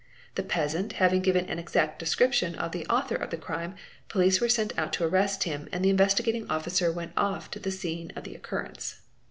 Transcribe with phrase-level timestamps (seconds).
[0.33, 3.75] The peasant having given an exact description of the author of the crime,
[4.09, 7.69] police were sent out to arrest him and the Investigating Officer went off to the
[7.69, 9.01] scene_ of the occurrence.